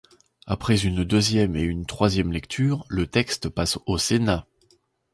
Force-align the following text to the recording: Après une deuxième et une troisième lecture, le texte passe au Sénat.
Après 0.47 0.79
une 0.83 1.03
deuxième 1.03 1.55
et 1.55 1.61
une 1.61 1.85
troisième 1.85 2.31
lecture, 2.31 2.85
le 2.89 3.05
texte 3.05 3.49
passe 3.49 3.77
au 3.85 3.99
Sénat. 3.99 4.47